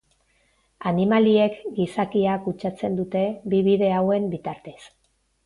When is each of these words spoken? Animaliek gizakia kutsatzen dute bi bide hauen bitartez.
Animaliek 0.91 1.59
gizakia 1.79 2.39
kutsatzen 2.47 2.97
dute 3.01 3.23
bi 3.53 3.61
bide 3.69 3.93
hauen 4.01 4.27
bitartez. 4.35 4.77